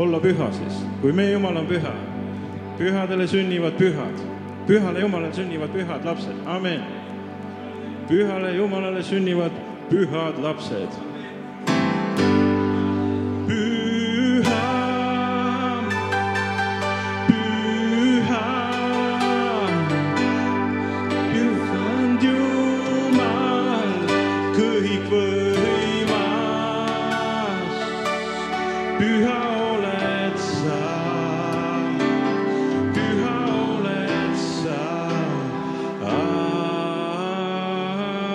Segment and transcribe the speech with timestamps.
[0.00, 1.92] olla püha siis, kui meie Jumal on püha.
[2.78, 4.22] pühadele sünnivad pühad,
[4.66, 6.80] pühale Jumalale sünnivad pühad lapsed, amen.
[8.08, 9.52] pühale Jumalale sünnivad
[9.90, 11.10] pühad lapsed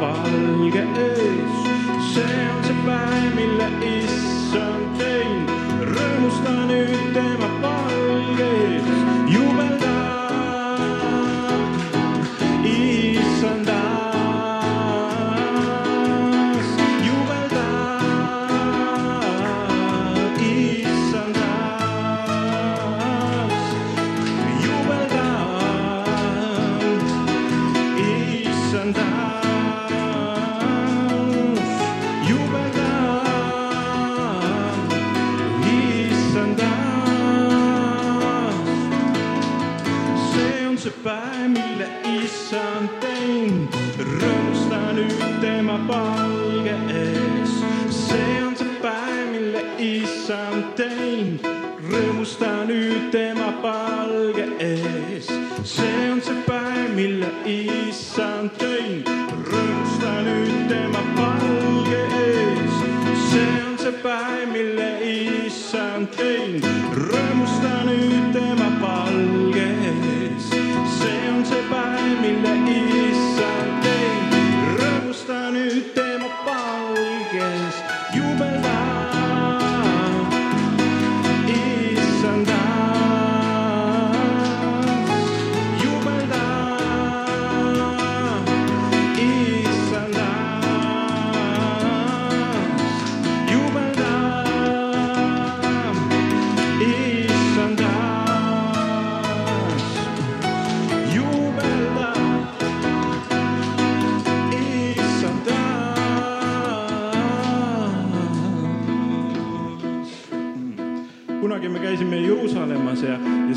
[0.00, 1.54] tema palge ees.
[2.12, 3.99] see on see päev,
[45.40, 45.58] nüüd
[45.88, 46.39] tema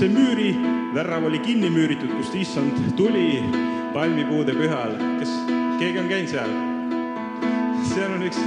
[0.00, 3.42] see müürivärrav oli kinni müüritud, kust issand tuli
[3.92, 4.94] palmipuude pühal.
[5.18, 5.32] kas
[5.76, 6.52] keegi on käinud seal?
[7.90, 8.38] seal on üks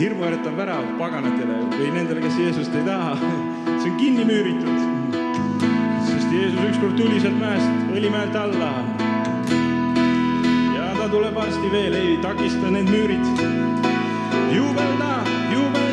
[0.00, 3.14] hirmuäratav värav paganatele või nendele, kes Jeesust ei taha.
[3.70, 5.16] see on kinni müüritud.
[6.10, 8.72] sest Jeesus ükskord tuli sealt mäest, õlimäelt alla.
[10.76, 13.32] ja ta tuleb varsti veel, ei takista need müürid.
[14.52, 15.14] jubelda,
[15.54, 15.83] jubelda.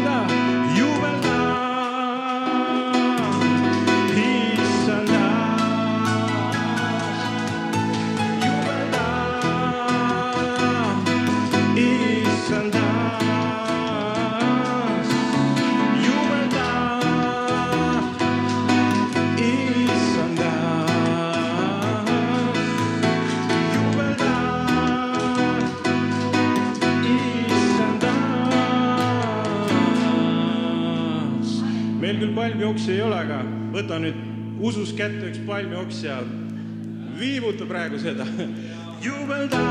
[33.81, 34.17] Võta nüüd
[34.61, 36.19] usus kätte üks palmioks ja
[37.17, 38.27] viibuta praegu seda.
[39.01, 39.61] jubelda,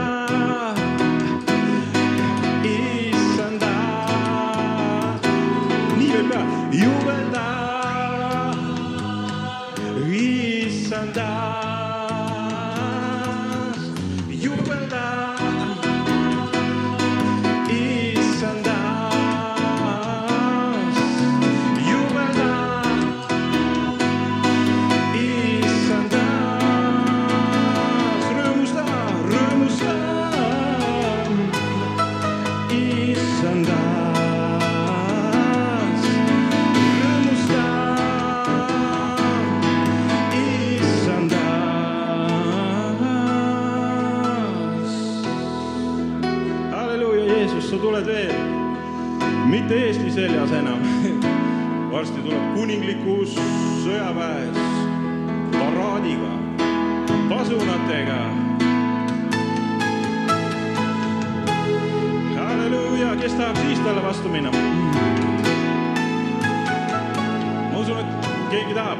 [56.00, 56.32] paraadiga,
[57.28, 58.20] pasunatega.
[62.36, 64.50] halleluuja, kes tahab siis talle vastu minna?
[67.72, 68.06] ma usun, et
[68.50, 68.98] keegi tahab.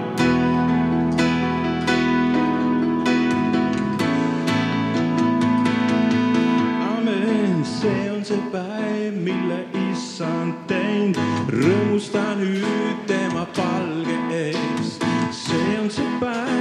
[6.90, 14.98] amen, see on see päev, mille issand teinud, rõõmusta nüüd tema palge ees.
[15.30, 16.59] see on see päev,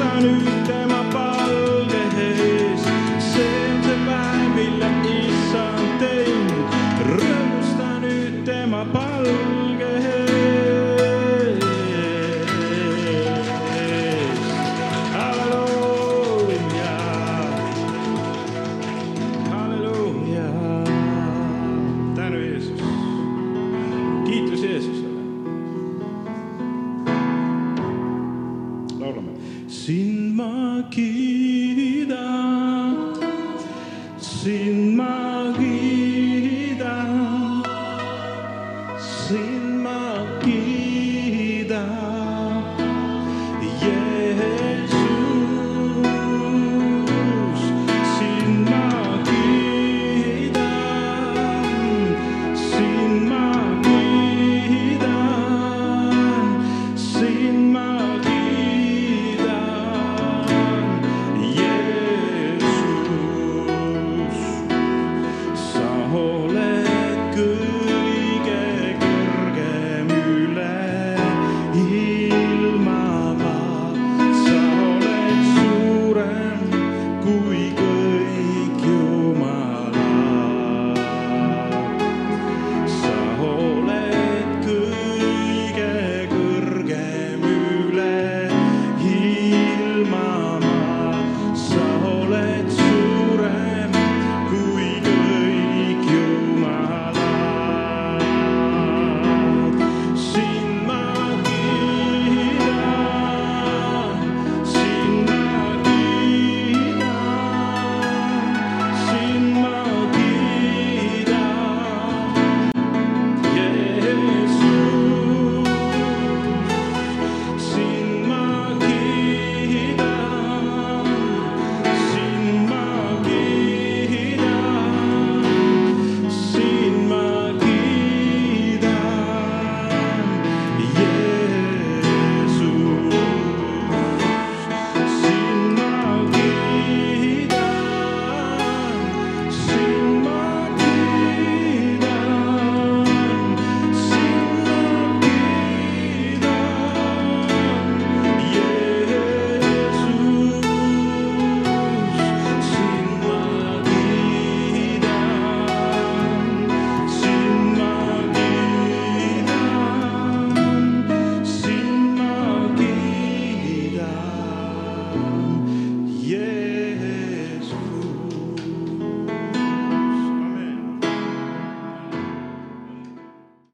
[0.00, 0.64] ees.
[0.66, 0.83] see
[39.24, 41.80] sin makita.